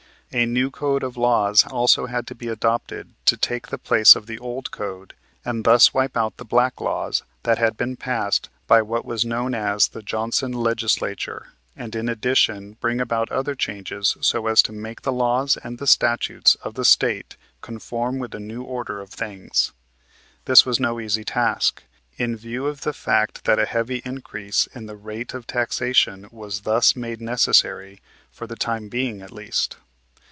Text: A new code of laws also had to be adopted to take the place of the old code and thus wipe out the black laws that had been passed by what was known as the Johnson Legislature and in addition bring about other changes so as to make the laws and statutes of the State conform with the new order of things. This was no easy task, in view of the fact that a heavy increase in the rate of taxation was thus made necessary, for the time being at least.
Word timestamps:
A 0.33 0.45
new 0.45 0.71
code 0.71 1.03
of 1.03 1.17
laws 1.17 1.65
also 1.65 2.05
had 2.05 2.25
to 2.27 2.35
be 2.35 2.47
adopted 2.47 3.15
to 3.25 3.35
take 3.35 3.67
the 3.67 3.77
place 3.77 4.15
of 4.15 4.27
the 4.27 4.39
old 4.39 4.71
code 4.71 5.13
and 5.43 5.65
thus 5.65 5.93
wipe 5.93 6.15
out 6.15 6.37
the 6.37 6.45
black 6.45 6.79
laws 6.79 7.23
that 7.43 7.57
had 7.57 7.75
been 7.75 7.97
passed 7.97 8.47
by 8.65 8.81
what 8.81 9.03
was 9.03 9.25
known 9.25 9.53
as 9.53 9.89
the 9.89 10.01
Johnson 10.01 10.53
Legislature 10.53 11.47
and 11.75 11.97
in 11.97 12.07
addition 12.07 12.77
bring 12.79 13.01
about 13.01 13.29
other 13.29 13.55
changes 13.55 14.15
so 14.21 14.47
as 14.47 14.61
to 14.61 14.71
make 14.71 15.01
the 15.01 15.11
laws 15.11 15.57
and 15.65 15.77
statutes 15.89 16.55
of 16.63 16.75
the 16.75 16.85
State 16.85 17.35
conform 17.61 18.17
with 18.17 18.31
the 18.31 18.39
new 18.39 18.63
order 18.63 19.01
of 19.01 19.09
things. 19.09 19.73
This 20.45 20.65
was 20.65 20.79
no 20.79 21.01
easy 21.01 21.25
task, 21.25 21.83
in 22.15 22.37
view 22.37 22.67
of 22.67 22.83
the 22.83 22.93
fact 22.93 23.43
that 23.43 23.59
a 23.59 23.65
heavy 23.65 24.01
increase 24.05 24.65
in 24.67 24.85
the 24.85 24.95
rate 24.95 25.33
of 25.33 25.45
taxation 25.45 26.29
was 26.31 26.61
thus 26.61 26.95
made 26.95 27.19
necessary, 27.19 27.99
for 28.31 28.47
the 28.47 28.55
time 28.55 28.87
being 28.87 29.21
at 29.21 29.33
least. 29.33 29.75